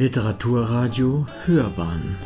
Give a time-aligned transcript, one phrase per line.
[0.00, 2.16] Literaturradio Hörbahn.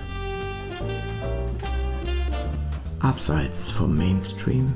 [3.00, 4.72] Abseits vom Mainstream.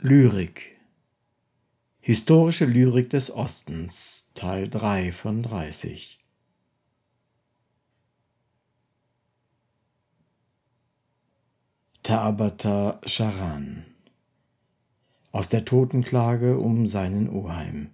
[0.00, 0.76] Lyrik.
[2.00, 4.28] Historische Lyrik des Ostens.
[4.34, 6.18] Teil 3 von 30
[12.02, 13.86] Tabata Charan
[15.30, 17.90] aus der Totenklage um seinen Oheim.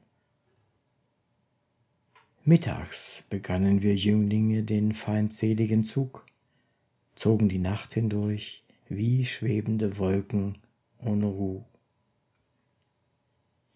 [2.44, 6.26] Mittags begannen wir Jünglinge den feindseligen Zug,
[7.14, 10.58] zogen die Nacht hindurch wie schwebende Wolken
[10.98, 11.64] ohne Ruh.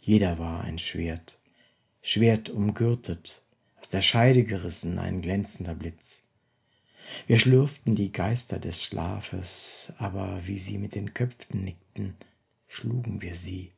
[0.01, 1.41] Jeder war ein Schwert,
[2.03, 3.43] Schwert umgürtet,
[3.81, 6.23] aus der Scheide gerissen ein glänzender Blitz.
[7.27, 12.15] Wir schlürften die Geister des Schlafes, aber wie sie mit den Köpfen nickten,
[12.69, 13.73] schlugen wir sie,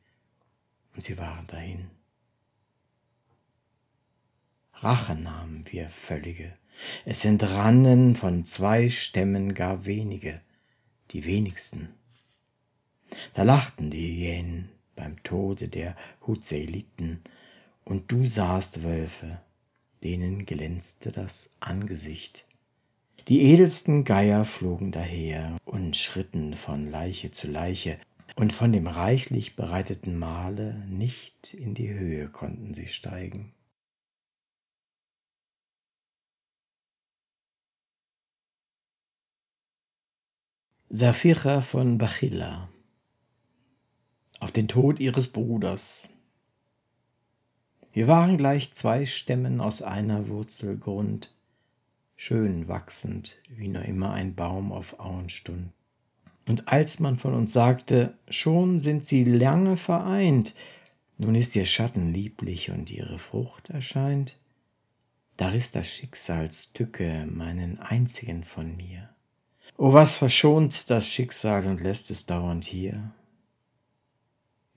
[0.93, 1.89] und sie waren dahin.
[4.73, 6.53] Rache nahmen wir völlige,
[7.05, 10.41] es entrannen von zwei Stämmen gar wenige,
[11.11, 11.89] die wenigsten.
[13.33, 15.95] Da lachten die Hyänen beim Tode der
[16.25, 17.21] Huzeliten,
[17.83, 19.41] und du sahst Wölfe,
[20.03, 22.45] denen glänzte das Angesicht.
[23.27, 27.97] Die edelsten Geier flogen daher und schritten von Leiche zu Leiche,
[28.35, 33.53] und von dem reichlich bereiteten Mahle nicht in die Höhe konnten sie steigen.
[40.89, 42.67] Sapphira von Bachilla
[44.41, 46.09] auf den Tod ihres Bruders.
[47.93, 51.33] Wir waren gleich zwei Stämmen aus einer Wurzelgrund,
[52.15, 55.71] schön wachsend, wie nur immer ein Baum auf Auen stund.
[56.47, 60.55] Und als man von uns sagte, schon sind sie lange vereint,
[61.17, 64.39] nun ist ihr Schatten lieblich und ihre Frucht erscheint,
[65.37, 69.09] da riß das Schicksalstücke meinen einzigen von mir.
[69.77, 73.11] O was verschont das Schicksal und lässt es dauernd hier?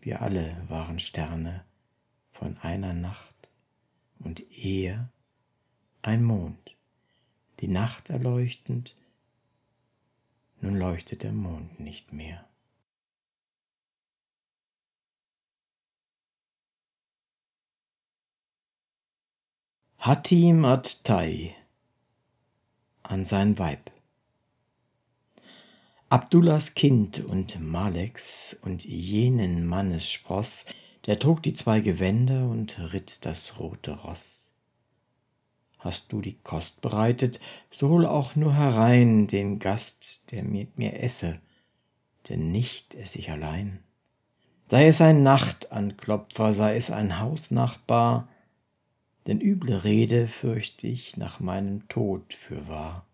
[0.01, 1.65] Wir alle waren Sterne
[2.33, 3.49] von einer Nacht
[4.19, 5.09] und er
[6.03, 6.77] ein Mond,
[7.61, 8.97] die Nacht erleuchtend,
[10.65, 12.49] nun leuchtet der Mond nicht mehr.
[19.99, 21.55] Hatim at-Tai
[23.03, 23.91] an sein Weib.
[26.09, 30.65] Abdullahs Kind und Maleks und jenen Mannes Spross,
[31.05, 34.44] der trug die zwei Gewänder und ritt das rote Ross
[35.85, 37.41] hast du die Kost bereitet,
[37.71, 41.39] so hol auch nur herein den Gast, der mit mir esse,
[42.29, 43.85] denn nicht ess ich allein.
[44.69, 48.29] Sei es ein Nachtanklopfer, sei es ein Hausnachbar,
[49.27, 53.07] denn üble Rede fürcht ich nach meinem Tod für wahr.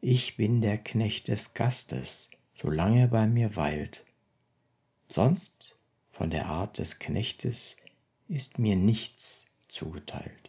[0.00, 4.04] Ich bin der Knecht des Gastes, solange er bei mir weilt.
[5.08, 5.76] Sonst
[6.10, 7.76] von der Art des Knechtes
[8.28, 10.43] ist mir nichts zugeteilt.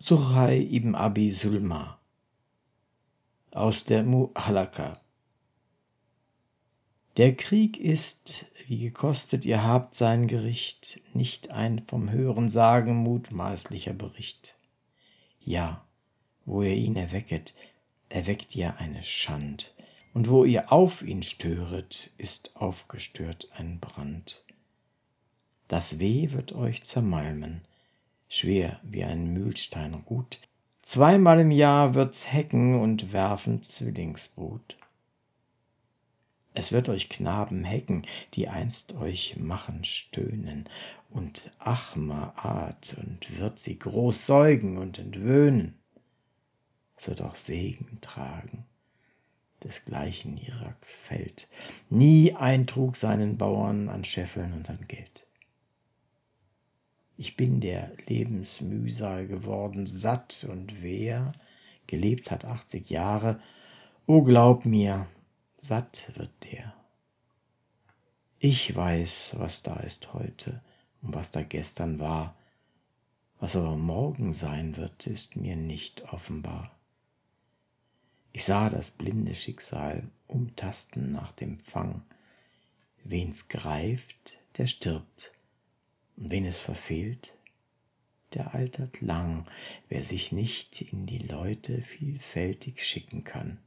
[0.00, 1.98] Suchai ibn Abi Sulma
[3.50, 4.96] aus der Mu'allaka.
[7.16, 13.92] Der Krieg ist, wie gekostet ihr habt sein Gericht, nicht ein vom Hören sagen mutmaßlicher
[13.92, 14.54] Bericht.
[15.40, 15.84] Ja,
[16.44, 17.56] wo ihr ihn erwecket,
[18.08, 19.74] erweckt ihr eine Schand,
[20.14, 24.44] und wo ihr auf ihn störet, ist aufgestört ein Brand.
[25.66, 27.62] Das Weh wird euch zermalmen,
[28.28, 30.40] schwer wie ein Mühlstein ruht.
[30.82, 34.76] Zweimal im Jahr wird's hecken und werfen Zwillingsbrut.
[36.54, 40.68] Es wird euch Knaben hecken, die einst euch machen stöhnen,
[41.10, 45.78] und Achma Art und wird sie groß säugen und entwöhnen.
[46.96, 48.64] Es wird auch Segen tragen,
[49.62, 51.48] desgleichen Iraks Feld.
[51.90, 55.27] Nie eintrug seinen Bauern an Scheffeln und an Geld.
[57.20, 61.32] Ich bin der Lebensmühsal geworden, satt und wer
[61.88, 63.42] gelebt hat achtzig Jahre,
[64.06, 65.08] o glaub mir,
[65.56, 66.72] satt wird der.
[68.38, 70.62] Ich weiß, was da ist heute
[71.02, 72.36] und was da gestern war,
[73.40, 76.70] was aber morgen sein wird, ist mir nicht offenbar.
[78.32, 82.02] Ich sah das blinde Schicksal umtasten nach dem Fang.
[83.02, 85.32] Wen's greift, der stirbt,
[86.18, 87.36] und wen es verfehlt,
[88.34, 89.46] der altert lang,
[89.88, 93.58] wer sich nicht in die Leute vielfältig schicken kann.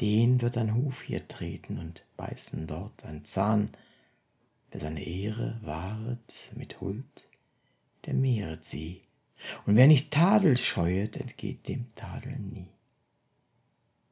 [0.00, 3.70] den wird ein Huf hier treten und beißen dort ein Zahn.
[4.70, 7.28] Wer seine Ehre wahret mit Huld,
[8.06, 9.02] der mehret sie.
[9.66, 12.68] Und wer nicht Tadel scheuet, entgeht dem Tadel nie.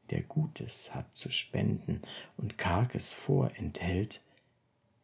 [0.08, 2.02] Wer Gutes hat zu spenden
[2.36, 4.20] und Karges vorenthält,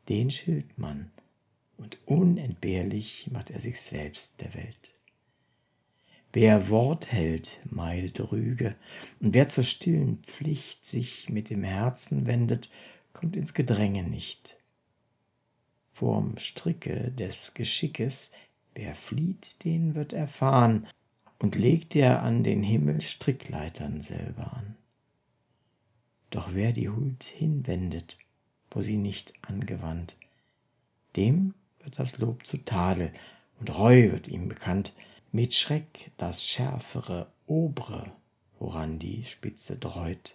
[0.08, 1.10] den schilt man,
[1.76, 4.92] und unentbehrlich macht er sich selbst der Welt.
[6.32, 8.76] Wer Wort hält, meidet Rüge,
[9.20, 12.68] und wer zur stillen Pflicht sich mit dem Herzen wendet,
[13.12, 14.60] kommt ins Gedränge nicht.
[15.92, 18.32] Vorm Stricke des Geschickes,
[18.74, 20.86] wer flieht, den wird erfahren,
[21.38, 24.76] und legt er an den Himmel Strickleitern selber an.
[26.30, 28.18] Doch wer die Huld hinwendet,
[28.70, 30.16] wo sie nicht angewandt,
[31.16, 31.54] dem
[31.86, 33.12] wird das Lob zu Tadel,
[33.60, 34.92] und Reu wird ihm bekannt,
[35.32, 38.12] mit Schreck das schärfere Obre,
[38.58, 40.34] woran die Spitze dräut.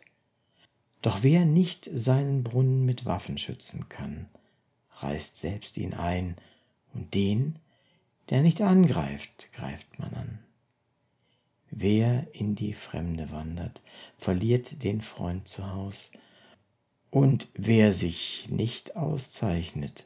[1.02, 4.30] Doch wer nicht seinen Brunnen mit Waffen schützen kann,
[5.00, 6.38] reißt selbst ihn ein,
[6.94, 7.60] und den,
[8.30, 10.40] der nicht angreift, greift man an.
[11.70, 13.82] Wer in die Fremde wandert,
[14.18, 16.12] verliert den Freund zu Haus,
[17.10, 20.06] und wer sich nicht auszeichnet,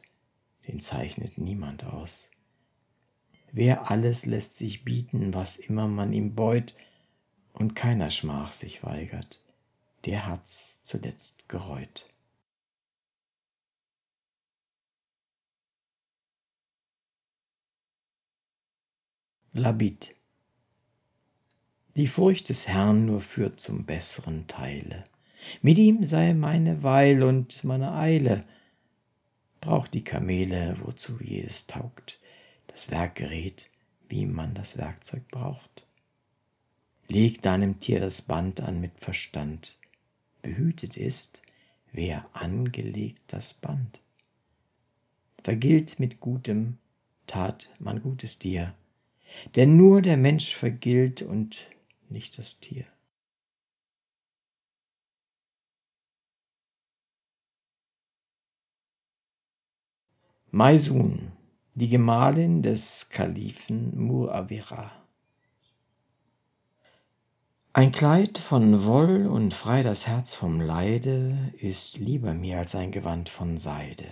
[0.68, 2.30] den zeichnet niemand aus.
[3.52, 6.74] Wer alles lässt sich bieten, was immer man ihm beut,
[7.52, 9.42] und keiner Schmach sich weigert,
[10.04, 12.06] der hat's zuletzt gereut.
[19.52, 20.14] Labit
[21.94, 25.04] Die Furcht des Herrn nur führt zum besseren Teile.
[25.62, 28.44] Mit ihm sei meine Weil und meine Eile.
[29.66, 32.20] Braucht die Kamele, wozu jedes taugt
[32.68, 33.68] das Werkgerät,
[34.08, 35.84] wie man das Werkzeug braucht.
[37.08, 39.76] Leg deinem Tier das Band an mit Verstand.
[40.40, 41.42] Behütet ist,
[41.90, 44.00] wer angelegt das Band.
[45.42, 46.78] Vergilt mit Gutem,
[47.26, 48.72] tat man Gutes dir,
[49.56, 51.66] denn nur der Mensch vergilt und
[52.08, 52.84] nicht das Tier.
[60.58, 61.32] Maisun
[61.74, 64.90] die Gemahlin des Kalifen Muawira.
[67.74, 72.90] Ein Kleid von Woll und frei das Herz vom Leide ist lieber mir als ein
[72.90, 74.08] Gewand von Seide.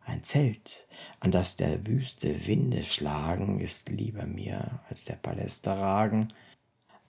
[0.00, 0.86] Ein Zelt,
[1.20, 6.28] an das der wüste Winde schlagen, ist lieber mir als der Paläste ragen.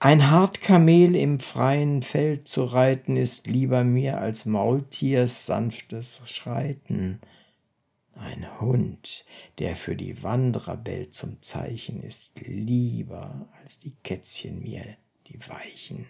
[0.04, 7.22] Ein Hartkamel im freien Feld zu reiten, ist lieber mir als Maultiers sanftes Schreiten.
[8.14, 9.24] Ein Hund,
[9.58, 14.84] der für die Wanderer bellt zum Zeichen, ist lieber als die Kätzchen mir,
[15.28, 16.04] die weichen.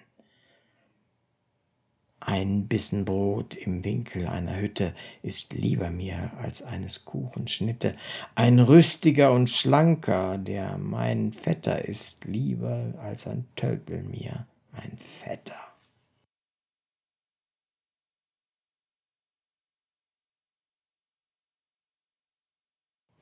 [2.26, 7.92] Ein Bissen Brot im Winkel einer Hütte ist lieber mir als eines Kuchen Schnitte.
[8.34, 15.60] Ein rüstiger und schlanker, der mein Vetter ist, lieber als ein Tölpel mir, ein Vetter.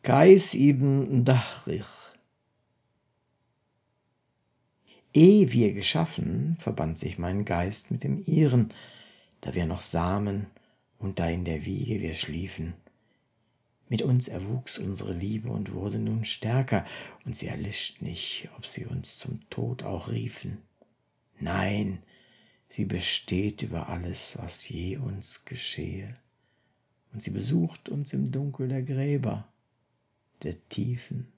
[0.04, 2.01] Geis ibn Dachrich.
[5.14, 8.72] Ehe wir geschaffen, verband sich mein Geist mit dem ihren,
[9.42, 10.46] da wir noch Samen
[10.98, 12.74] und da in der Wiege wir schliefen.
[13.90, 16.86] Mit uns erwuchs unsere Liebe und wurde nun stärker,
[17.26, 20.58] und sie erlischt nicht, ob sie uns zum Tod auch riefen.
[21.40, 21.98] Nein,
[22.70, 26.14] sie besteht über alles, was je uns geschehe,
[27.12, 29.46] und sie besucht uns im Dunkel der Gräber
[30.42, 31.31] der Tiefen.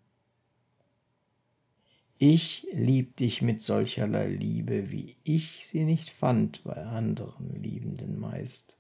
[2.27, 8.79] Ich lieb dich mit solcherlei Liebe, wie ich sie nicht fand bei anderen Liebenden meist.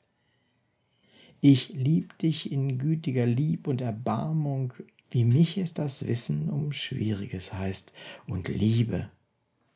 [1.43, 4.73] Ich lieb dich in gütiger Lieb und Erbarmung,
[5.11, 7.93] wie mich es das Wissen um Schwieriges heißt,
[8.27, 9.11] und Liebe,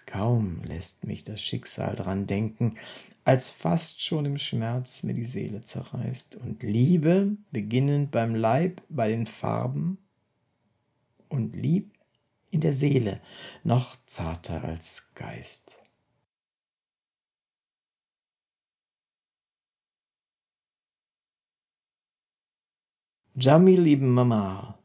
[0.06, 2.78] kaum lässt mich das Schicksal dran denken,
[3.24, 9.10] als fast schon im Schmerz mir die Seele zerreißt, und Liebe, beginnend beim Leib, bei
[9.10, 9.98] den Farben,
[11.28, 11.97] und lieb
[12.50, 13.20] in der Seele,
[13.64, 15.74] noch zarter als Geist.
[23.34, 24.78] Jamil ibn Mamar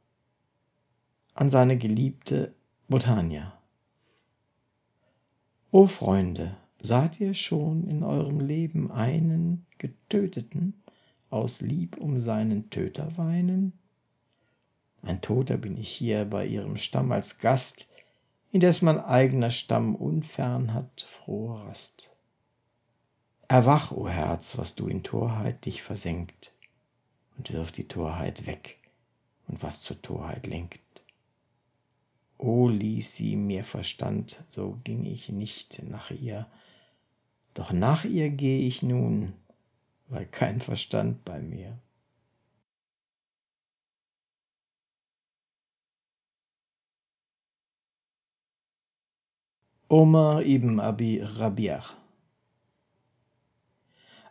[1.33, 2.53] an seine geliebte
[2.87, 3.59] Botania.
[5.71, 10.83] O Freunde, saht ihr schon in eurem Leben einen Getöteten
[11.31, 13.73] aus Lieb um seinen Töter weinen?
[15.05, 17.91] Ein Toter bin ich hier bei ihrem Stamm als Gast,
[18.53, 22.09] indes mein eigener Stamm unfern hat frohe Rast.
[23.49, 26.53] Erwach, o Herz, was du in Torheit dich versenkt,
[27.37, 28.77] und wirf die Torheit weg,
[29.49, 30.79] und was zur Torheit lenkt.
[32.37, 36.47] O ließ sie mir Verstand, so ging ich nicht nach ihr,
[37.53, 39.33] doch nach ihr geh ich nun,
[40.07, 41.77] weil kein Verstand bei mir.
[49.95, 51.85] Omar ibn Abi Rabi'ah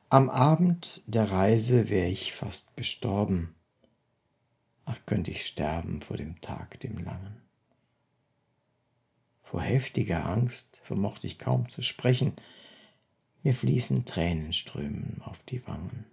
[0.09, 3.55] Am Abend der Reise wär ich fast gestorben.
[4.87, 7.41] Ach, könnt ich sterben vor dem Tag, dem langen.
[9.45, 12.33] Vor heftiger Angst vermocht ich kaum zu sprechen,
[13.45, 16.07] mir fließen Tränenströmen auf die Wangen.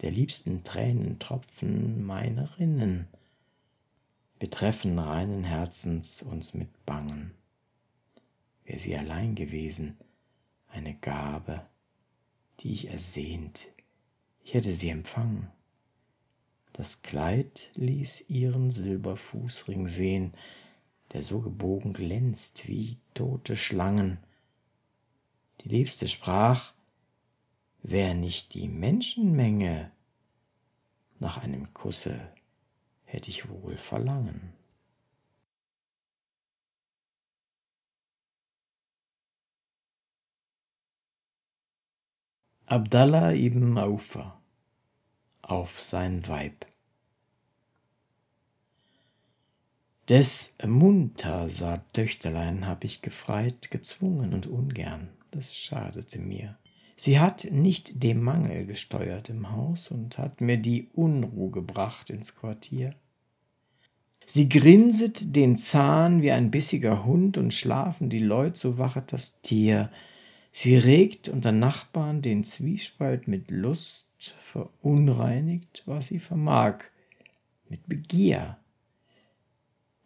[0.00, 3.06] Der liebsten Tränentropfen meine Rinnen
[4.40, 7.32] betreffen reinen Herzens uns mit Bangen.
[8.64, 9.96] Wär sie allein gewesen,
[10.68, 11.66] eine Gabe,
[12.60, 13.66] die ich ersehnt,
[14.44, 15.48] ich hätte sie empfangen.
[16.72, 20.32] Das Kleid ließ ihren Silberfußring sehen,
[21.12, 24.18] der so gebogen glänzt wie tote Schlangen.
[25.60, 26.72] Die Liebste sprach,
[27.82, 29.90] wär nicht die Menschenmenge,
[31.18, 32.32] nach einem Kusse
[33.04, 34.52] hätt ich wohl Verlangen.
[42.72, 44.40] Abdallah ibn Aufa
[45.42, 46.64] auf sein Weib.
[50.08, 56.56] Des Muntasar-Töchterlein hab ich gefreit, gezwungen und ungern, das schadete mir.
[56.96, 62.36] Sie hat nicht dem Mangel gesteuert im Haus und hat mir die Unruh gebracht ins
[62.36, 62.94] Quartier.
[64.24, 69.38] Sie grinset den Zahn wie ein bissiger Hund und schlafen die Leut, so wachet das
[69.42, 69.90] Tier.
[70.54, 76.84] Sie regt unter Nachbarn den Zwiespalt mit Lust, verunreinigt, was sie vermag,
[77.70, 78.58] mit Begier.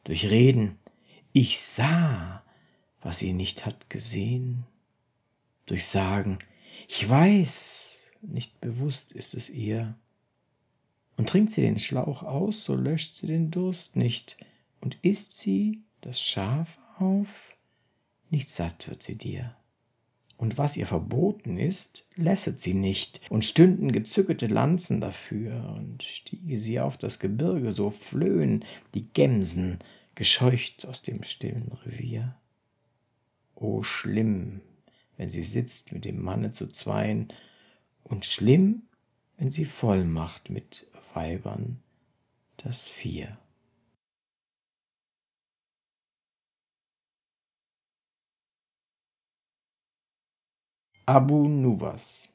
[0.05, 0.79] Durch Reden,
[1.33, 2.45] ich sah,
[3.03, 4.65] was sie nicht hat gesehen.
[5.67, 6.38] Durch Sagen,
[6.87, 9.97] ich weiß, nicht bewusst ist es ihr.
[11.17, 14.37] Und trinkt sie den Schlauch aus, so löscht sie den Durst nicht.
[14.81, 17.57] Und isst sie das Schaf auf,
[18.31, 19.57] nicht satt wird sie dir
[20.37, 26.61] und was ihr verboten ist, lässet sie nicht, und stünden gezückete Lanzen dafür, und stiege
[26.61, 28.64] sie auf das Gebirge, so flöhen
[28.95, 29.78] die Gemsen,
[30.14, 32.37] gescheucht aus dem stillen Revier.
[33.55, 34.61] O schlimm,
[35.16, 37.33] wenn sie sitzt mit dem Manne zu zweien,
[38.05, 38.83] und schlimm,
[39.38, 41.81] wenn sie voll macht mit Weibern
[42.59, 43.38] das Vier.
[51.09, 52.29] Abu Nuwas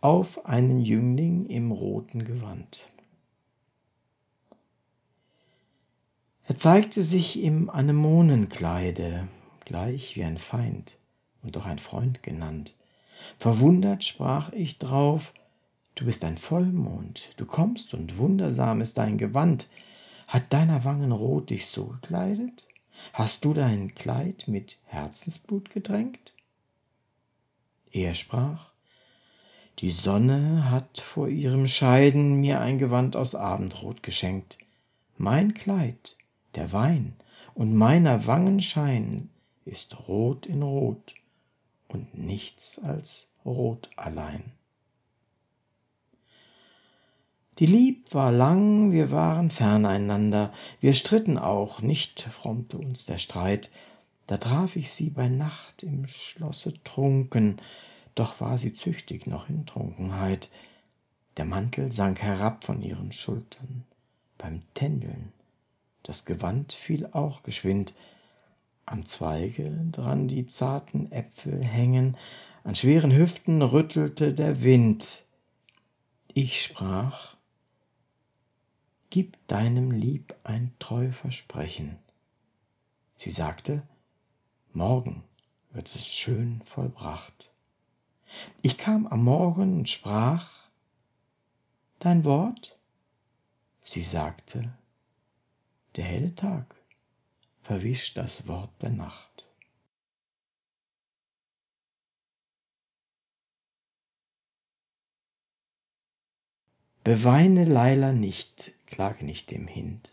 [0.00, 2.88] auf einen Jüngling im roten Gewand.
[6.42, 9.28] Er zeigte sich im Anemonenkleide,
[9.64, 10.98] gleich wie ein Feind
[11.44, 12.74] und doch ein Freund genannt.
[13.38, 15.32] Verwundert sprach ich drauf,
[15.94, 19.68] du bist ein Vollmond, du kommst und wundersam ist dein Gewand.
[20.26, 22.66] Hat deiner Wangen Rot dich so gekleidet?
[23.12, 26.32] Hast du dein Kleid mit Herzensblut getränkt?
[27.92, 28.70] Er sprach,
[29.78, 34.58] die Sonne hat vor ihrem Scheiden mir ein Gewand aus Abendrot geschenkt.
[35.18, 36.16] Mein Kleid,
[36.54, 37.14] der Wein
[37.54, 39.30] und meiner Wangen Schein
[39.64, 41.14] ist rot in rot
[41.88, 44.52] und nichts als rot allein.
[47.58, 53.16] Die Lieb war lang, wir waren fern einander, wir stritten auch, nicht frommte uns der
[53.16, 53.70] Streit.
[54.26, 57.62] Da traf ich sie bei Nacht im Schlosse trunken,
[58.14, 60.50] doch war sie züchtig noch in Trunkenheit.
[61.38, 63.84] Der Mantel sank herab von ihren Schultern
[64.36, 65.32] beim Tändeln,
[66.02, 67.94] das Gewand fiel auch geschwind,
[68.84, 72.18] am Zweige dran die zarten Äpfel hängen,
[72.64, 75.24] an schweren Hüften rüttelte der Wind.
[76.34, 77.35] Ich sprach,
[79.18, 81.98] Gib deinem Lieb ein treu Versprechen.
[83.16, 83.82] Sie sagte,
[84.74, 85.24] morgen
[85.70, 87.50] wird es schön vollbracht.
[88.60, 90.68] Ich kam am Morgen und sprach,
[91.98, 92.78] dein Wort?
[93.84, 94.76] Sie sagte,
[95.94, 96.74] der helle Tag
[97.62, 99.25] verwischt das Wort der Nacht.
[107.06, 110.12] Beweine Leila nicht, klage nicht dem Hind,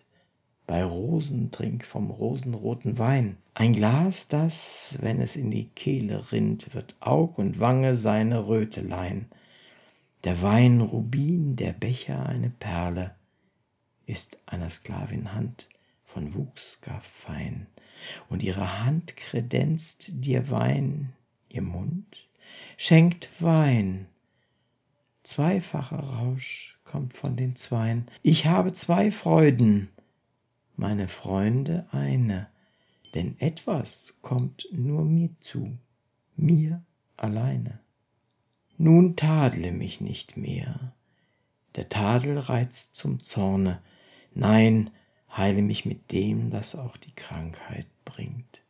[0.67, 3.37] bei Rosen trink vom rosenroten Wein.
[3.55, 8.81] Ein Glas, das, wenn es in die Kehle rinnt, wird Aug und Wange seine Röte
[8.81, 9.25] leihen.
[10.23, 13.15] Der Wein Rubin, der Becher eine Perle,
[14.05, 15.69] ist einer Sklavin Hand
[16.03, 17.65] von Wuchs gar fein.
[18.29, 21.11] Und ihre Hand kredenzt dir Wein,
[21.49, 22.27] ihr Mund
[22.77, 24.05] schenkt Wein.
[25.23, 28.07] Zweifacher Rausch kommt von den Zweien.
[28.21, 29.89] Ich habe zwei Freuden,
[30.75, 32.47] meine Freunde eine,
[33.13, 35.77] denn etwas kommt nur mir zu,
[36.35, 36.83] mir
[37.15, 37.79] alleine.
[38.77, 40.93] Nun tadle mich nicht mehr,
[41.75, 43.81] der Tadel reizt zum Zorne,
[44.33, 44.89] nein,
[45.31, 48.61] heile mich mit dem, das auch die Krankheit bringt.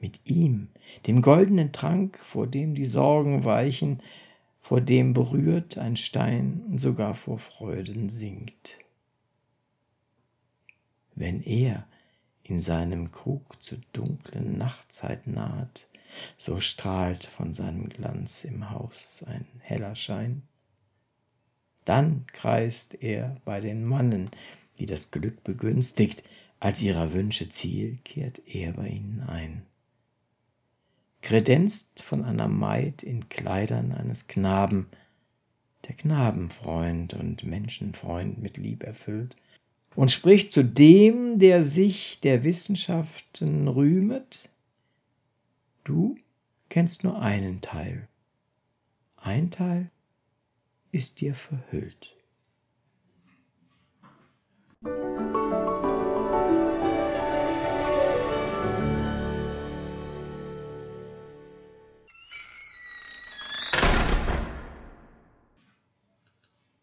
[0.00, 0.68] Mit ihm,
[1.06, 4.02] dem goldenen Trank, vor dem die Sorgen weichen,
[4.68, 8.78] vor dem berührt ein Stein sogar vor Freuden sinkt
[11.18, 11.86] wenn er
[12.44, 15.88] in seinem Krug zur dunklen Nachtzeit naht,
[16.38, 20.42] so strahlt von seinem Glanz im Haus ein heller Schein.
[21.84, 24.30] Dann kreist er bei den Mannen,
[24.78, 26.22] die das Glück begünstigt,
[26.60, 29.62] als ihrer Wünsche Ziel kehrt er bei ihnen ein.
[31.28, 34.88] Kredenzt von einer Maid in Kleidern eines Knaben,
[35.86, 39.36] der Knabenfreund und Menschenfreund mit Lieb erfüllt,
[39.94, 44.48] und spricht zu dem, der sich der Wissenschaften rühmet,
[45.84, 46.16] du
[46.70, 48.08] kennst nur einen Teil,
[49.18, 49.90] ein Teil
[50.92, 52.16] ist dir verhüllt.